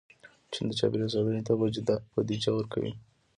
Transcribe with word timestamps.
چین 0.51 0.65
د 0.67 0.71
چاپېریال 0.79 1.09
ساتنې 1.13 1.41
ته 1.47 1.53
بودیجه 2.15 2.51
ورکوي. 2.53 2.93